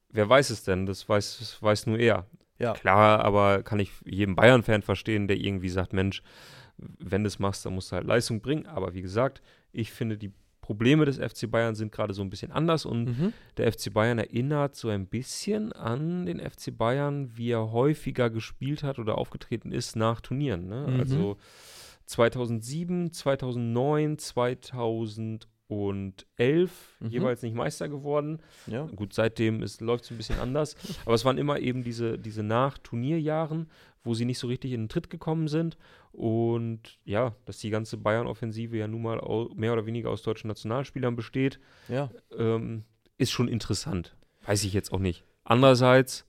[0.10, 0.86] Wer weiß es denn?
[0.86, 2.26] Das weiß, das weiß nur er.
[2.58, 2.72] Ja.
[2.74, 6.22] Klar, aber kann ich jedem Bayern-Fan verstehen, der irgendwie sagt, Mensch,
[6.78, 8.66] wenn du es machst, dann musst du halt Leistung bringen.
[8.68, 12.52] Aber wie gesagt, ich finde, die Probleme des FC Bayern sind gerade so ein bisschen
[12.52, 13.34] anders und Mhm.
[13.58, 18.82] der FC Bayern erinnert so ein bisschen an den FC Bayern, wie er häufiger gespielt
[18.82, 20.68] hat oder aufgetreten ist nach Turnieren.
[20.68, 20.88] Ne?
[20.90, 21.00] Mhm.
[21.00, 21.38] Also
[22.08, 25.46] 2007, 2009, 2011
[27.00, 27.10] Mhm.
[27.10, 28.40] jeweils nicht Meister geworden.
[28.68, 28.84] Ja.
[28.86, 30.76] Gut, seitdem läuft es ein bisschen anders.
[31.06, 33.70] Aber es waren immer eben diese, diese Nach-Turnierjahren,
[34.06, 35.78] wo sie nicht so richtig in den Tritt gekommen sind.
[36.12, 39.20] Und ja, dass die ganze Bayern-Offensive ja nun mal
[39.56, 42.10] mehr oder weniger aus deutschen Nationalspielern besteht, ja.
[42.38, 42.86] ähm,
[43.18, 44.16] ist schon interessant.
[44.46, 45.26] Weiß ich jetzt auch nicht.
[45.44, 46.26] Andererseits,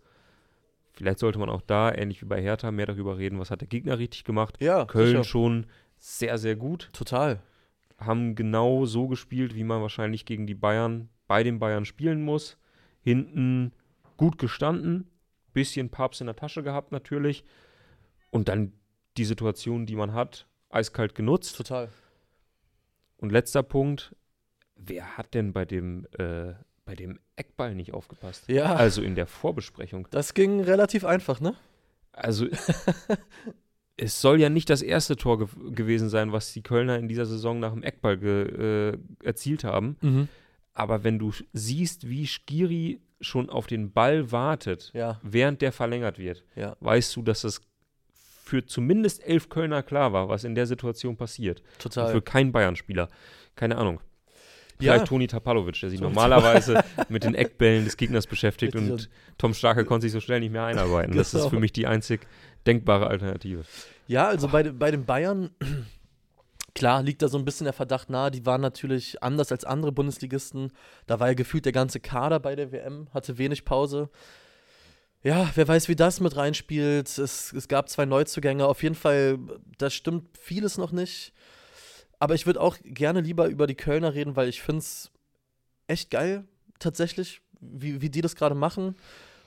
[0.92, 3.68] vielleicht sollte man auch da, ähnlich wie bei Hertha, mehr darüber reden, was hat der
[3.68, 4.60] Gegner richtig gemacht.
[4.60, 5.24] Ja, Köln sicher.
[5.24, 5.66] schon
[5.98, 7.40] sehr, sehr gut Total.
[7.98, 12.58] haben genau so gespielt, wie man wahrscheinlich gegen die Bayern bei den Bayern spielen muss.
[13.00, 13.72] Hinten
[14.16, 15.08] gut gestanden,
[15.52, 17.44] bisschen Papst in der Tasche gehabt natürlich.
[18.30, 18.72] Und dann
[19.16, 21.56] die Situation, die man hat, eiskalt genutzt.
[21.56, 21.88] Total.
[23.18, 24.14] Und letzter Punkt,
[24.76, 26.52] wer hat denn bei dem, äh,
[26.84, 28.48] bei dem Eckball nicht aufgepasst?
[28.48, 28.74] Ja.
[28.74, 30.06] Also in der Vorbesprechung.
[30.10, 31.54] Das ging relativ einfach, ne?
[32.12, 32.46] Also
[33.96, 37.26] es soll ja nicht das erste Tor ge gewesen sein, was die Kölner in dieser
[37.26, 39.96] Saison nach dem Eckball äh, erzielt haben.
[40.00, 40.28] Mhm.
[40.74, 46.18] Aber wenn du siehst, wie Skiri schon auf den Ball wartet, Ja, während der verlängert
[46.18, 47.62] wird, ja, weißt du, dass das
[48.46, 51.60] für zumindest elf Kölner klar war, was in der Situation passiert.
[51.60, 52.12] Und total.
[52.12, 53.08] für keinen Bayern-Spieler.
[53.56, 54.00] Keine Ahnung.
[54.78, 54.92] Ja.
[54.92, 59.52] Vielleicht Toni Tapalovic, der sich Toni normalerweise mit den Eckbällen des Gegners beschäftigt und Tom
[59.52, 61.16] Starke konnte sich so schnell nicht mehr einarbeiten.
[61.16, 61.50] Das ist Genau.
[61.50, 62.26] für mich die einzig
[62.66, 63.64] denkbare Alternative.
[64.06, 65.50] Ja, also bei, den- bei den Bayern,
[66.74, 69.92] klar, liegt da so ein bisschen der Verdacht nahe, die waren natürlich anders als andere
[69.92, 70.72] Bundesligisten.
[71.06, 74.08] Da war ja gefühlt der ganze Kader bei der WM, hatte wenig Pause.
[75.26, 77.18] Ja, wer weiß, wie das mit reinspielt.
[77.18, 78.64] Es, es gab zwei Neuzugänge.
[78.64, 79.40] Auf jeden Fall,
[79.76, 81.32] da stimmt vieles noch nicht.
[82.20, 85.10] Aber ich würde auch gerne lieber über die Kölner reden, weil ich finde es
[85.88, 86.44] echt geil,
[86.78, 88.94] tatsächlich, wie, wie die das gerade machen.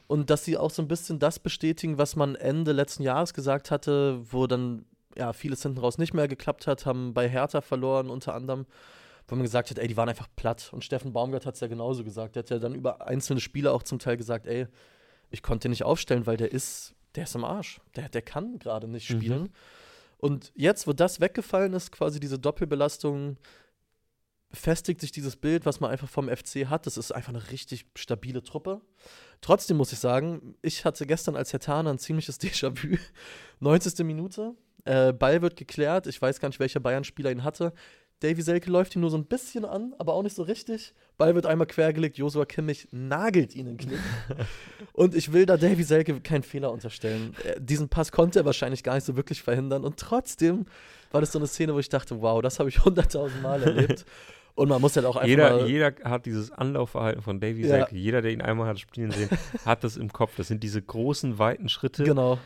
[0.07, 3.71] Und dass sie auch so ein bisschen das bestätigen, was man Ende letzten Jahres gesagt
[3.71, 4.83] hatte, wo dann
[5.17, 8.65] ja vieles hinten raus nicht mehr geklappt hat, haben bei Hertha verloren unter anderem,
[9.29, 10.71] wo man gesagt hat, ey, die waren einfach platt.
[10.73, 12.35] Und Steffen Baumgart hat es ja genauso gesagt.
[12.35, 14.67] Der hat ja dann über einzelne Spiele auch zum Teil gesagt, ey,
[15.31, 17.79] ich konnte den nicht aufstellen, weil der ist, der ist im Arsch.
[17.95, 19.15] Der, der kann gerade nicht Mhm.
[19.17, 19.49] spielen.
[20.17, 23.37] Und jetzt, wo das weggefallen ist, quasi diese Doppelbelastung,
[24.51, 26.85] festigt sich dieses Bild, was man einfach vom FC hat.
[26.87, 28.81] Das ist einfach eine richtig stabile Truppe.
[29.41, 32.97] Trotzdem muss ich sagen, ich hatte gestern als Hertaner ein ziemliches Déjà-vu.
[33.59, 34.03] 90.
[34.05, 36.07] Minute, äh, Ball wird geklärt.
[36.07, 37.73] Ich weiß gar nicht, welcher Bayern-Spieler ihn hatte.
[38.21, 40.93] Davy Selke läuft ihn nur so ein bisschen an, aber auch nicht so richtig.
[41.17, 42.17] Ball wird einmal quergelegt.
[42.17, 43.97] Josua Kimmich nagelt ihn in den Knie.
[44.93, 47.34] Und ich will da Davy Selke keinen Fehler unterstellen.
[47.45, 49.84] Äh, diesen Pass konnte er wahrscheinlich gar nicht so wirklich verhindern.
[49.86, 50.65] Und trotzdem
[51.12, 54.05] war das so eine Szene, wo ich dachte, wow, das habe ich hunderttausend Mal erlebt.
[54.55, 57.67] Und man muss halt auch einfach Jeder, jeder hat dieses Anlaufverhalten von Davy Ja.
[57.69, 57.95] Selke.
[57.95, 59.29] Jeder, der ihn einmal hat spielen sehen,
[59.65, 60.34] hat das im Kopf.
[60.36, 62.38] Das sind diese großen, weiten Schritte, Genau,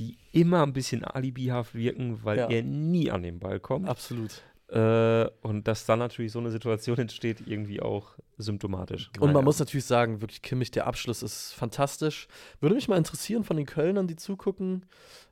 [0.00, 2.48] die immer ein bisschen alibihaft wirken, weil Ja.
[2.48, 3.88] er nie an den Ball kommt.
[3.88, 4.42] absolut.
[4.70, 9.10] Äh, und dass dann natürlich so eine Situation entsteht, irgendwie auch symptomatisch.
[9.16, 9.44] Und man Naja.
[9.44, 12.28] muss natürlich sagen, wirklich Kimmich, der Abschluss ist fantastisch.
[12.60, 14.86] Würde mich mal interessieren von den Kölnern, die zugucken.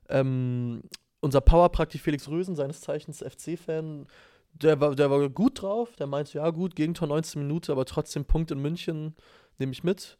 [0.08, 0.82] Ähm,
[1.20, 4.06] unser Powerpraktik Felix Rösen, seines Zeichens FC-Fan,
[4.52, 5.94] der war, der war gut drauf.
[5.96, 9.14] Der meinte, ja gut, Gegentor 19 Minuten, aber trotzdem Punkt in München
[9.58, 10.18] nehme ich mit.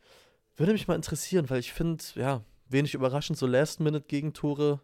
[0.57, 4.81] Würde mich mal interessieren, weil ich finde, ja, wenig überraschend, so Last-Minute-Gegentore,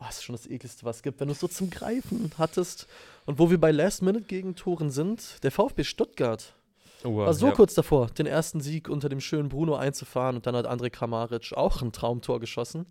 [0.00, 1.20] oh, das ist schon das ekligste, was es gibt.
[1.20, 2.86] Wenn du es so zum Greifen hattest
[3.24, 6.54] und wo wir bei Last-Minute-Gegentoren sind, der VfB Stuttgart
[7.04, 7.52] Oh, war so ja.
[7.52, 11.52] kurz davor, den ersten Sieg unter dem schönen Bruno einzufahren und dann hat André Kramaric
[11.52, 12.86] auch ein Traumtor geschossen.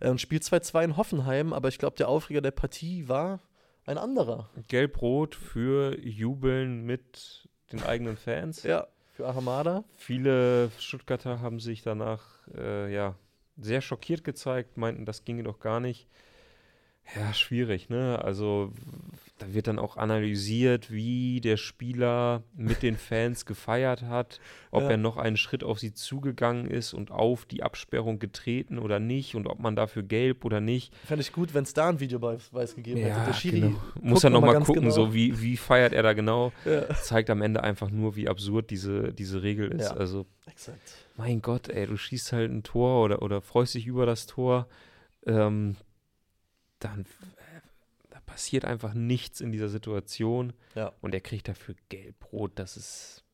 [0.00, 3.40] Äh, und spielt 2-2 in Hoffenheim, aber ich glaube, der Aufreger der Partie war
[3.86, 4.50] ein anderer.
[4.68, 8.62] Gelb-Rot für Jubeln mit den eigenen Fans.
[8.64, 9.84] Ja, für Ahamada.
[9.96, 12.22] Viele Stuttgarter haben sich danach
[12.54, 13.16] äh, ja,
[13.60, 16.06] sehr schockiert gezeigt, meinten, das ginge doch gar nicht.
[17.16, 18.22] Ja, schwierig, ne?
[18.24, 18.72] Also
[19.38, 24.38] da wird dann auch analysiert, wie der Spieler mit den Fans gefeiert hat,
[24.70, 24.90] ob Ja.
[24.90, 29.34] er noch einen Schritt auf sie zugegangen ist und auf die Absperrung getreten oder nicht
[29.34, 30.94] und ob man dafür gelb oder nicht.
[31.04, 33.26] Fände ich gut, wenn es da ein Videobeweis gegeben hätte.
[33.26, 33.80] Der Schiri genau.
[34.00, 34.94] Muss er noch mal nochmal gucken, genau.
[34.94, 36.52] so wie, wie feiert er da genau.
[36.64, 39.90] Ja, Zeigt am Ende einfach nur, wie absurd diese, diese Regel ist.
[39.90, 39.96] Ja.
[39.96, 40.80] Also exakt.
[41.16, 44.68] mein Gott, ey, du schießt halt ein Tor oder, oder freust dich über das Tor,
[45.26, 45.76] ähm,
[46.80, 47.60] dann äh,
[48.10, 50.92] da passiert einfach nichts in dieser Situation Ja.
[51.00, 52.52] und er kriegt dafür gelb-rot.
[52.56, 53.24] Das ist.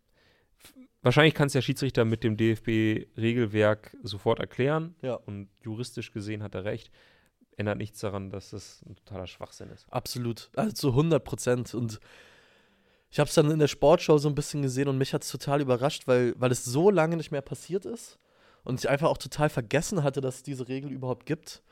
[1.02, 5.14] Wahrscheinlich kann es der Schiedsrichter mit dem DFB-Regelwerk sofort erklären Ja.
[5.14, 6.90] und juristisch gesehen hat er recht.
[7.56, 9.87] Ändert nichts daran, dass das ein totaler Schwachsinn ist.
[9.90, 10.50] Absolut.
[10.56, 11.74] Also zu 100 Prozent.
[11.74, 12.00] Und
[13.11, 15.30] ich habe es dann in der Sportschau so ein bisschen gesehen und mich hat es
[15.30, 18.18] total überrascht, weil, weil es so lange nicht mehr passiert ist
[18.64, 21.62] und ich einfach auch total vergessen hatte, dass es diese Regel überhaupt gibt.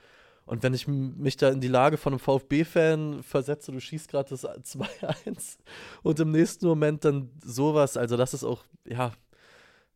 [0.46, 4.30] Und wenn ich mich da in die Lage von einem VfB-Fan versetze, du schießt gerade
[4.30, 5.58] das 2-1
[6.02, 9.12] und im nächsten Moment dann sowas, also das ist auch, ja,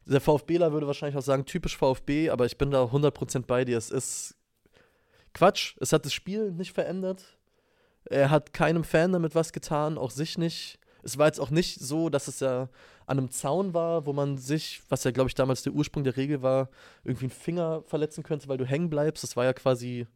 [0.07, 3.77] der VfBler würde wahrscheinlich auch sagen, typisch VfB, aber ich bin da 100% bei dir.
[3.77, 4.39] Es ist
[5.35, 5.77] Quatsch.
[5.81, 7.37] Es hat das Spiel nicht verändert.
[8.05, 10.79] Er hat keinem Fan damit was getan, auch sich nicht.
[11.03, 12.69] Es war jetzt auch nicht so, dass es ja
[13.07, 16.17] an einem Zaun war, wo man sich, was ja, glaube ich, damals der Ursprung der
[16.17, 16.71] Regel war,
[17.05, 19.23] irgendwie einen Finger verletzen könnte, weil du hängen bleibst.
[19.23, 20.07] Das war ja quasi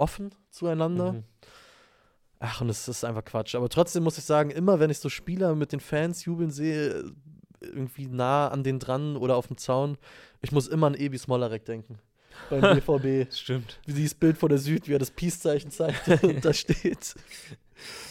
[0.00, 1.12] offen zueinander.
[1.12, 1.24] Mhm.
[2.38, 3.54] Ach, und es ist einfach Quatsch.
[3.54, 7.12] Aber trotzdem muss ich sagen, immer wenn ich so Spieler mit den Fans jubeln sehe,
[7.60, 9.98] irgendwie nah an den dran oder auf dem Zaun,
[10.40, 11.98] ich muss immer an Ebi Smolarek denken.
[12.48, 13.30] Beim BVB.
[13.34, 13.78] Stimmt.
[13.84, 17.14] Wie dieses Bild vor der Süd, wie er das Peace-Zeichen zeigt und da steht.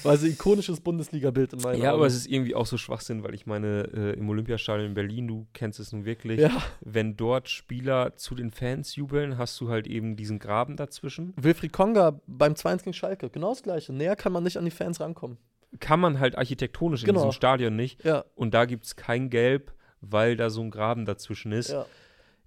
[0.03, 1.97] War so ein ikonisches Bundesliga-Bild in meinen Ja, Augen.
[1.99, 5.27] aber es ist irgendwie auch so Schwachsinn, weil ich meine, äh, im Olympiastadion in Berlin,
[5.27, 6.51] du kennst es nun wirklich, ja,
[6.81, 11.33] wenn dort Spieler zu den Fans jubeln, hast du halt eben diesen Graben dazwischen.
[11.35, 13.93] Wilfried Konga beim 2 gegen Schalke, genau das gleiche.
[13.93, 15.37] Näher kann man nicht an die Fans rankommen.
[15.79, 17.19] Kann man halt architektonisch in Genau.
[17.19, 18.03] diesem Stadion nicht.
[18.03, 21.69] Ja, Und da gibt es kein Gelb, weil da so ein Graben dazwischen ist.
[21.69, 21.85] ja.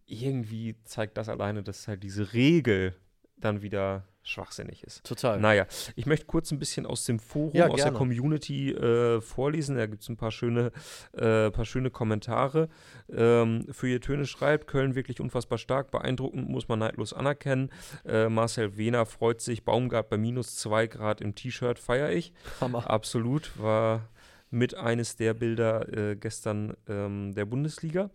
[0.06, 2.94] Irgendwie zeigt das alleine, dass halt diese Regel
[3.36, 5.04] dann wieder schwachsinnig ist.
[5.04, 5.40] Total.
[5.40, 7.98] Naja, ich möchte kurz ein bisschen aus dem Forum, Ja, aus der gerne.
[7.98, 9.76] Community äh, vorlesen.
[9.76, 10.72] Da gibt es ein paar schöne,
[11.12, 12.68] äh, paar schöne Kommentare.
[13.10, 17.70] Ähm, für ihr Töne schreibt, Köln wirklich unfassbar stark, beeindruckend, muss man neidlos anerkennen.
[18.04, 22.32] Äh, Marcel Wehner freut sich, Baumgart bei minus zwei Grad im T-Shirt, feiere ich.
[22.60, 22.88] Hammer.
[22.88, 24.08] Absolut, war
[24.50, 28.10] mit eines der Bilder äh, gestern ähm, der Bundesliga.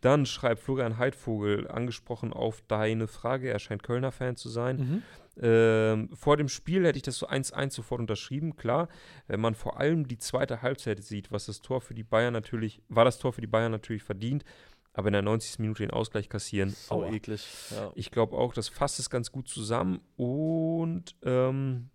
[0.00, 4.76] Dann schreibt Florian Heidvogel, angesprochen auf deine Frage, er scheint Kölner Fan zu sein.
[4.76, 5.02] Mhm.
[5.40, 8.88] Ähm, vor dem Spiel hätte ich das so 1-1 sofort unterschrieben, klar.
[9.26, 12.80] Wenn man vor allem die zweite Halbzeit sieht, was das Tor für die Bayern natürlich,
[12.88, 14.44] war das Tor für die Bayern natürlich verdient,
[14.92, 15.60] aber in der 90.
[15.60, 17.12] Minute den Ausgleich kassieren, So aua.
[17.12, 17.46] eklig.
[17.70, 17.92] Ja.
[17.94, 21.90] Ich glaube auch, das fasst es ganz gut zusammen und ähm,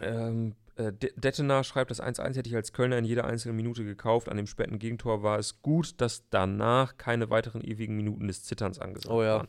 [0.00, 3.84] ähm, äh, De- Dettener schreibt, das 1-1 hätte ich als Kölner in jeder einzelnen Minute
[3.84, 4.28] gekauft.
[4.28, 8.78] An dem späten Gegentor war es gut, dass danach keine weiteren ewigen Minuten des Zitterns
[8.78, 9.36] angesagt Oh ja.
[9.36, 9.48] waren.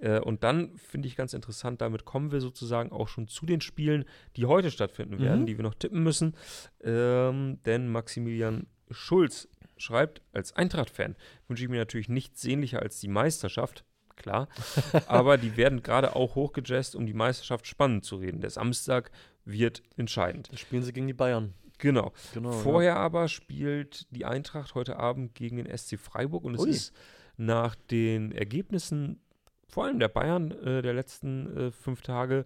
[0.00, 3.60] Äh, und dann finde ich ganz interessant, damit kommen wir sozusagen auch schon zu den
[3.60, 4.04] Spielen,
[4.36, 5.46] die heute stattfinden werden, Mhm.
[5.46, 6.34] die wir noch tippen müssen.
[6.82, 13.08] Ähm, denn Maximilian Schulz schreibt, als Eintracht-Fan wünsche ich mir natürlich nichts sehnlicher als die
[13.08, 13.84] Meisterschaft.
[14.16, 14.48] Klar,
[15.06, 18.40] aber die werden gerade auch hochgejazzt, um die Meisterschaft spannend zu reden.
[18.40, 19.12] Der Samstag
[19.48, 20.52] wird entscheidend.
[20.52, 21.54] Da spielen sie gegen die Bayern.
[21.78, 22.12] Genau.
[22.34, 22.52] Genau.
[22.52, 26.70] Vorher aber spielt die Eintracht heute Abend gegen den SC Freiburg und es Ui.
[26.70, 26.92] ist
[27.36, 29.20] nach den Ergebnissen,
[29.68, 32.44] vor allem der Bayern äh, der letzten äh, fünf Tage,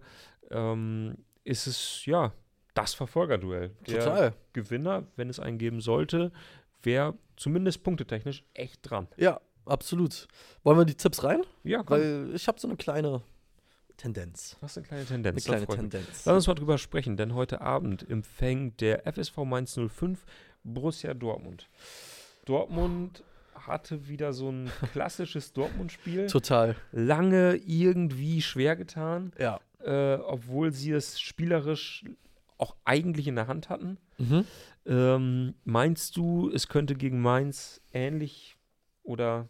[0.51, 2.31] ähm, ist es ja
[2.73, 3.71] das Verfolgerduell.
[3.87, 3.93] Ja.
[3.93, 4.33] Der Total.
[4.53, 6.31] Gewinner, wenn es einen geben sollte,
[6.81, 9.07] wäre zumindest punktetechnisch echt dran.
[9.17, 10.27] Ja, absolut.
[10.63, 11.41] Wollen wir die Tipps rein?
[11.63, 11.97] Ja, komm.
[11.97, 13.23] Weil ich habe so eine kleine
[14.03, 14.57] Tendenz.
[14.59, 15.45] Du hast eine kleine Eine Tendenz.
[15.45, 15.91] kleine das freut mich.
[15.91, 16.25] Tendenz.
[16.25, 20.25] Lass uns mal drüber sprechen, denn heute Abend empfängt der FSV Mainz 05
[20.65, 21.69] Borussia Dortmund.
[22.45, 23.23] Dortmund
[23.55, 26.27] hatte wieder so ein klassisches Dortmund-Spiel.
[26.27, 26.75] Total.
[26.91, 29.61] Lange irgendwie schwer getan, Ja.
[29.81, 32.03] äh, obwohl sie es spielerisch
[32.57, 33.97] auch eigentlich in der Hand hatten.
[34.17, 34.45] Mhm.
[34.85, 38.57] Ähm, meinst du, es könnte gegen Mainz ähnlich
[39.03, 39.47] oder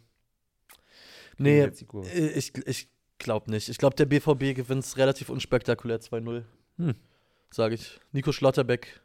[1.40, 1.62] Nee?
[1.64, 2.88] Äh, Ich, ich
[3.24, 3.70] glaube nicht.
[3.70, 6.44] Ich glaube, der BVB gewinnt es relativ unspektakulär 2-0.
[6.78, 6.96] Hm.
[7.52, 8.00] Sage ich.
[8.12, 9.02] Nico Schlotterbeck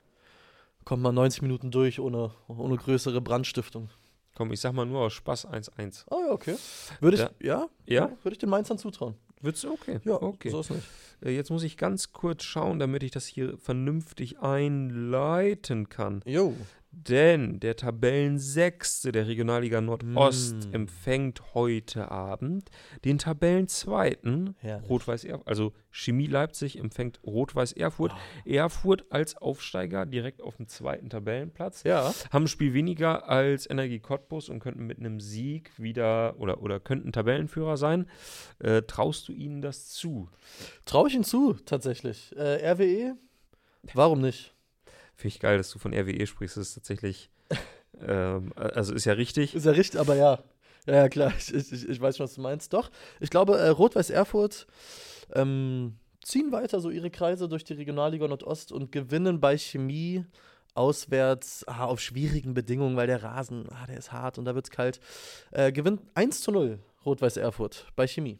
[0.84, 3.90] kommt mal 90 Minuten durch ohne, ohne größere Brandstiftung.
[4.34, 6.04] Komm, ich sag mal nur aus Spaß 1-1.
[6.10, 6.56] Oh ja, okay.
[7.00, 7.66] Würde ich, ja?
[7.86, 8.10] Ja?
[8.22, 9.16] Würde ich den Mainzern zutrauen.
[9.40, 10.00] Wird's okay?
[10.04, 10.50] Ja, okay.
[10.50, 10.86] so ist nicht.
[11.24, 16.22] Äh, Jetzt muss ich ganz kurz schauen, damit ich das hier vernünftig einleiten kann.
[16.24, 16.54] Jo.
[16.90, 20.74] Denn der Tabellensechste der Regionalliga Nordost Mm.
[20.74, 22.70] empfängt heute Abend
[23.04, 24.56] den Tabellenzweiten.
[24.88, 25.46] Rot-Weiß Erfurt.
[25.48, 28.12] Also Chemie Leipzig empfängt Rot-Weiß Erfurt.
[28.44, 31.82] Erfurt als Aufsteiger direkt auf dem zweiten Tabellenplatz.
[31.84, 32.12] Ja.
[32.30, 36.80] Haben ein Spiel weniger als Energie Cottbus und könnten mit einem Sieg wieder oder, oder
[36.80, 38.06] könnten Tabellenführer sein.
[38.60, 40.28] Äh, traust du ihnen das zu?
[40.84, 42.34] Traue ich ihn zu, tatsächlich.
[42.36, 43.14] Äh, RWE?
[43.94, 44.54] Warum nicht?
[45.20, 46.56] Finde ich geil, dass du von RWE sprichst.
[46.56, 47.28] Das ist tatsächlich,
[48.00, 49.56] ähm, also ist ja richtig.
[49.56, 50.38] Ist ja richtig, aber ja.
[50.86, 52.72] Ja, ja klar, ich, ich, ich weiß schon, was du meinst.
[52.72, 54.68] Doch, ich glaube, äh, Rot-Weiß Erfurt
[55.34, 60.24] ähm, ziehen weiter so ihre Kreise durch die Regionalliga Nordost und gewinnen bei Chemie
[60.74, 64.66] auswärts ah, auf schwierigen Bedingungen, weil der Rasen, ah, der ist hart und da wird
[64.66, 65.00] es kalt.
[65.50, 68.38] Äh, gewinnt 1 zu 0 Rot-Weiß Erfurt bei Chemie.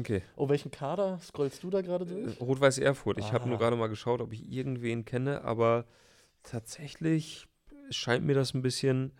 [0.00, 0.22] Okay.
[0.36, 2.40] Oh, welchen Kader scrollst du da gerade Äh, durch?
[2.40, 3.18] Rot-Weiß Erfurt.
[3.18, 3.48] Ich habe Ah.
[3.48, 5.84] nur gerade mal geschaut, ob ich irgendwen kenne, aber
[6.44, 7.46] tatsächlich
[7.90, 9.12] scheint mir das ein bisschen,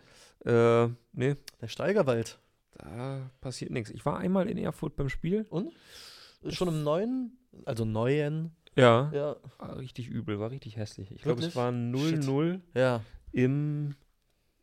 [0.45, 2.39] äh, nee, Der Steigerwald.
[2.77, 3.89] da passiert nichts.
[3.91, 5.45] Ich war einmal in Erfurt beim Spiel.
[5.49, 5.73] Und?
[6.49, 9.35] Schon im neuen, also neuen, Ja, ja.
[9.57, 11.11] war richtig übel, war richtig hässlich.
[11.11, 13.01] Ich glaube, es war 0-0 Ja.
[13.31, 13.95] im,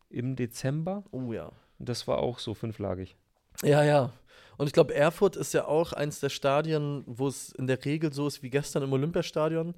[0.08, 1.04] im Dezember.
[1.10, 1.50] Oh ja.
[1.78, 3.16] Das war auch so fünflagig.
[3.64, 4.12] Ja, ja.
[4.58, 8.12] Und ich glaube, Erfurt ist ja auch eins der Stadien, wo es in der Regel
[8.12, 9.74] so ist wie gestern im Olympiastadion.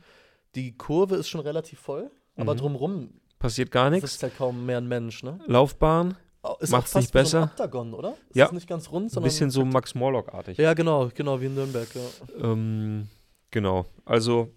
[0.54, 2.58] Die Kurve ist schon relativ voll, aber Mhm.
[2.58, 4.12] drumrum Passiert gar nichts.
[4.14, 5.38] ist ja kaum mehr ein Mensch, ne?
[5.46, 6.16] Laufbahn,
[6.60, 7.30] Ist Macht's fast nicht besser?
[7.30, 8.10] So ein Oktagon, oder?
[8.30, 8.52] Ist Ja.
[8.52, 9.28] nicht ganz rund, ein sondern.
[9.28, 10.58] bisschen so Max Morlock-artig.
[10.58, 12.52] Ja, genau, genau, wie in Nürnberg, ja.
[12.52, 13.08] Ähm,
[13.50, 13.86] genau.
[14.04, 14.50] Also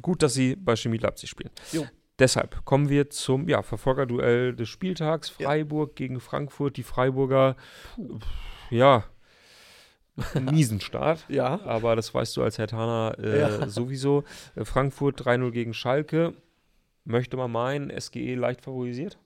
[0.00, 1.50] gut, dass sie bei Chemie Leipzig spielen.
[1.72, 1.84] Jo.
[2.18, 5.34] Deshalb kommen wir zum ja, Verfolgerduell des Spieltags.
[5.38, 5.46] Ja.
[5.48, 6.76] Freiburg gegen Frankfurt.
[6.76, 7.56] Die Freiburger,
[8.70, 9.04] ja,
[10.34, 11.24] einen miesen Start.
[11.28, 11.60] Ja.
[11.64, 13.68] Aber das weißt du als Herr Tana äh, Ja.
[13.68, 14.24] sowieso.
[14.54, 16.34] Äh, Frankfurt 3-0 gegen Schalke.
[17.10, 19.18] Möchte man meinen, SGE leicht favorisiert?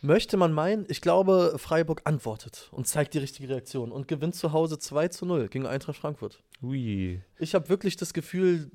[0.00, 4.52] Möchte man meinen, ich glaube, Freiburg antwortet und zeigt die richtige Reaktion und gewinnt zu
[4.52, 6.42] Hause 2 zu 0 gegen Eintracht Frankfurt.
[6.62, 7.20] Ui.
[7.38, 8.70] Ich habe wirklich das Gefühl,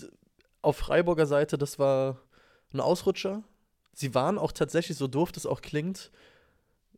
[0.62, 2.22] auf Freiburger Seite, das war
[2.74, 3.44] ein Ausrutscher.
[3.94, 6.12] Sie waren auch tatsächlich, so doof das auch klingt,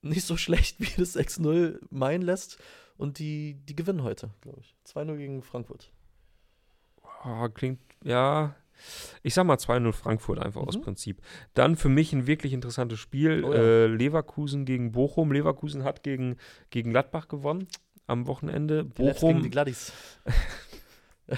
[0.02, 2.58] nicht so schlecht, wie das 6-0 meinen lässt.
[2.98, 4.76] Und die, die gewinnen heute, glaube ich.
[4.92, 5.92] 2-0 gegen Frankfurt.
[7.22, 8.56] Ah, klingt, ja.
[9.24, 10.82] Ich sag mal 2-0 Frankfurt einfach aus Mhm.
[10.82, 11.22] Prinzip.
[11.54, 13.44] Dann für mich ein wirklich interessantes Spiel.
[13.44, 13.60] Oh ja.
[13.60, 15.32] äh, Leverkusen gegen Bochum.
[15.32, 16.38] Leverkusen hat gegen,
[16.70, 17.68] gegen Gladbach gewonnen
[18.08, 18.86] am Wochenende.
[18.86, 19.92] Die gegen die Bochum, Gladdies.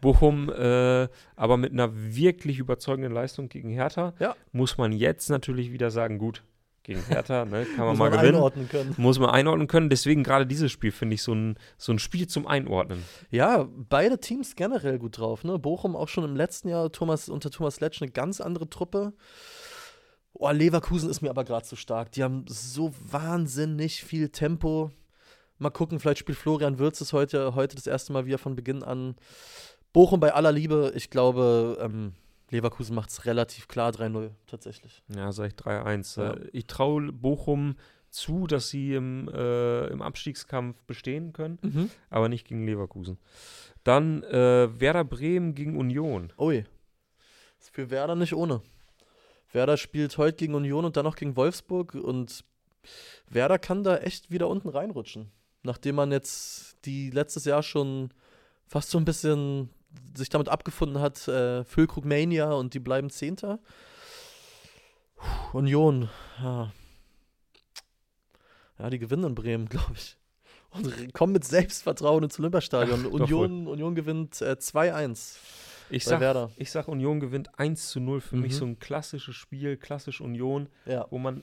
[0.00, 4.14] Bochum äh, aber mit einer wirklich überzeugenden Leistung gegen Hertha.
[4.18, 4.34] Ja.
[4.52, 6.42] Muss man jetzt natürlich wieder sagen, gut,
[6.82, 8.36] gegen Hertha, ne, kann man Muss mal man gewinnen.
[8.36, 8.94] einordnen können.
[8.96, 9.90] Muss man einordnen können.
[9.90, 13.04] Deswegen gerade dieses Spiel finde ich so ein, so ein Spiel zum Einordnen.
[13.30, 15.44] Ja, beide Teams generell gut drauf.
[15.44, 15.58] Ne?
[15.58, 19.12] Bochum auch schon im letzten Jahr Thomas, unter Thomas Letsch eine ganz andere Truppe.
[20.32, 22.12] Oh, Leverkusen ist mir aber gerade zu stark.
[22.12, 24.90] Die haben so wahnsinnig viel Tempo.
[25.58, 28.82] Mal gucken, vielleicht spielt Florian Würz es heute, heute das erste Mal wieder von Beginn
[28.82, 29.16] an.
[29.92, 32.14] Bochum bei aller Liebe, ich glaube, ähm,
[32.50, 35.02] Leverkusen macht es relativ klar 3-0 tatsächlich.
[35.14, 36.20] Ja, sag ich 3-1.
[36.20, 36.32] Ja.
[36.34, 37.76] Äh, Ich traue Bochum
[38.10, 43.18] zu, dass sie im, äh, im Abstiegskampf bestehen können, aber nicht gegen Leverkusen.
[43.84, 46.32] Dann äh, Werder Bremen gegen Union.
[46.38, 46.64] Ui.
[47.60, 48.62] Ist für Werder nicht ohne.
[49.52, 52.44] Werder spielt heute gegen Union und dann noch gegen Wolfsburg und
[53.28, 55.30] Werder kann da echt wieder unten reinrutschen.
[55.62, 58.10] Nachdem man jetzt die letztes Jahr schon
[58.66, 59.68] fast so ein bisschen
[60.14, 63.58] sich damit abgefunden hat, äh, Füllkrug Mania und die bleiben Zehnter.
[65.16, 66.08] Puh, Union,
[66.42, 66.72] ja.
[68.78, 70.16] Ja, die gewinnen in Bremen, glaube ich.
[70.70, 73.04] Und kommen mit Selbstvertrauen ins Olympiastadion.
[73.08, 75.36] Ach, Union, Union gewinnt äh, 2-1
[75.90, 76.50] Ich bei sag, Werder.
[76.56, 78.20] ich sag, Union gewinnt 1 zu 0.
[78.20, 78.56] Für mich Mhm.
[78.56, 81.06] so ein klassisches Spiel, klassisch Union, Ja.
[81.10, 81.42] wo man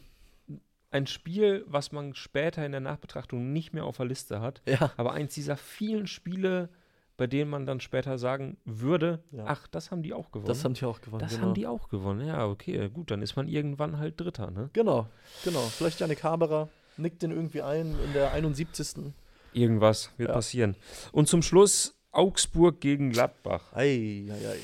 [0.91, 4.93] ein Spiel, was man später in der Nachbetrachtung nicht mehr auf der Liste hat, Ja.
[4.95, 6.69] aber eins dieser vielen Spiele,
[7.17, 9.45] bei denen man dann später sagen würde, Ja.
[9.47, 10.47] ach, das haben die auch gewonnen.
[10.47, 11.21] Das haben die auch gewonnen.
[11.21, 11.47] Das genau.
[11.47, 12.25] haben die auch gewonnen.
[12.25, 14.69] Ja, okay, gut, dann ist man irgendwann halt Dritter, ne?
[14.73, 15.07] Genau,
[15.43, 15.61] genau.
[15.61, 19.13] Vielleicht Janik Haberer nickt den irgendwie ein in der 71.
[19.53, 20.35] Irgendwas wird Ja.
[20.35, 20.75] passieren.
[21.11, 23.73] Und zum Schluss Augsburg gegen Gladbach.
[23.73, 24.57] Ei, ei, ei.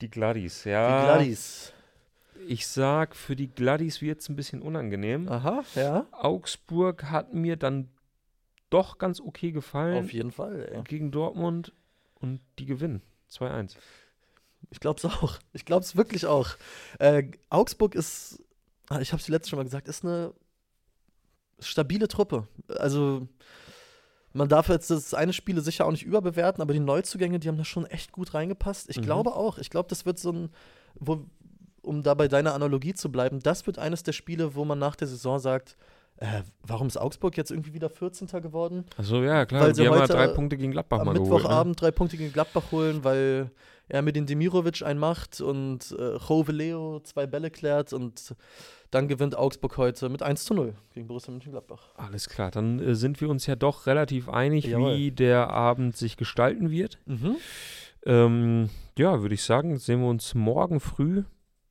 [0.00, 0.20] Die Die
[0.64, 1.04] ja.
[1.04, 1.72] Gladdies.
[2.48, 5.28] Ich sag, für die Gladdies wird es ein bisschen unangenehm.
[5.28, 6.06] Aha, ja.
[6.12, 7.90] Augsburg hat mir dann
[8.70, 10.82] doch ganz okay gefallen Auf jeden Fall, ey.
[10.84, 11.72] gegen Dortmund
[12.20, 13.02] und die gewinnen.
[13.30, 13.76] 2-1.
[14.70, 15.38] Ich glaub's auch.
[15.52, 16.48] Ich glaub's wirklich auch.
[16.98, 18.42] Äh, Augsburg ist,
[18.88, 20.32] ah, ich hab's die letzte schon mal gesagt, ist eine
[21.58, 22.46] stabile Truppe.
[22.68, 23.26] Also,
[24.32, 27.56] man darf jetzt das eine Spiele sicher auch nicht überbewerten, aber die Neuzugänge, die haben
[27.58, 28.88] da schon echt gut reingepasst.
[28.90, 29.02] Ich Mhm.
[29.02, 29.58] glaube auch.
[29.58, 30.50] Ich glaube, das wird so ein,
[30.94, 31.26] wo,
[31.82, 34.96] um da bei deiner Analogie zu bleiben, das wird eines der Spiele, wo man nach
[34.96, 35.76] der Saison sagt,
[36.16, 38.28] äh, warum ist Augsburg jetzt irgendwie wieder 14.
[38.42, 38.84] geworden?
[38.96, 41.14] Also ja, klar, Weil sie die haben ja heute drei Punkte gegen Gladbach am mal
[41.14, 41.30] geholt.
[41.30, 41.36] Ne?
[41.36, 43.50] Mittwochabend drei Punkte gegen Gladbach holen, weil
[43.88, 48.34] er mit den Demirovic einen macht und äh, Jove Leo zwei Bälle klärt und
[48.90, 51.94] dann gewinnt Augsburg heute mit 1 zu 0 gegen Borussia Mönchengladbach.
[51.96, 54.96] Alles klar, dann äh, sind wir uns ja doch relativ einig, Jawohl.
[54.96, 56.98] wie der Abend sich gestalten wird.
[57.06, 57.36] Mhm.
[58.04, 61.24] Ähm, ja, würde ich sagen, sehen wir uns morgen früh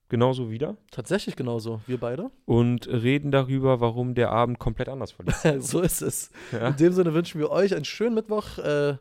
[0.09, 2.29] genauso wieder Tatsächlich genauso, wir beide.
[2.45, 5.41] und reden darüber, warum der Abend komplett anders verlief.
[5.59, 6.31] so ist es.
[6.51, 6.67] ja?
[6.69, 8.97] In dem Sinne wünschen wir euch einen schönen Mittwoch, äh,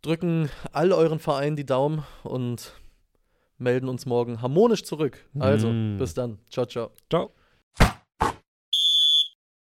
[0.00, 2.72] drücken all euren Vereinen die Daumen und
[3.58, 5.24] melden uns morgen harmonisch zurück.
[5.38, 5.98] Also, Mm.
[5.98, 6.38] bis dann.
[6.50, 6.90] Ciao, ciao.
[7.10, 7.30] Ciao.